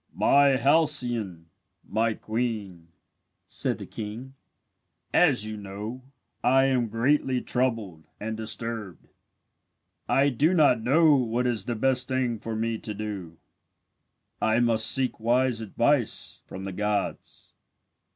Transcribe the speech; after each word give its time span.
"My 0.15 0.57
Halcyone 0.57 1.45
my 1.87 2.15
queen," 2.15 2.87
said 3.45 3.77
the 3.77 3.85
king, 3.85 4.33
"as 5.13 5.45
you 5.45 5.57
know, 5.57 6.01
I 6.43 6.63
am 6.65 6.87
greatly 6.87 7.39
troubled 7.39 8.05
and 8.19 8.35
disturbed. 8.35 9.09
I 10.09 10.29
do 10.29 10.55
not 10.55 10.81
know 10.81 11.13
what 11.13 11.45
is 11.45 11.65
the 11.65 11.75
best 11.75 12.07
thing 12.07 12.39
for 12.39 12.55
me 12.55 12.79
to 12.79 12.95
do. 12.95 13.37
I 14.41 14.59
must 14.59 14.89
seek 14.89 15.19
wise 15.19 15.61
advice 15.61 16.41
from 16.47 16.63
the 16.63 16.73
gods." 16.73 17.53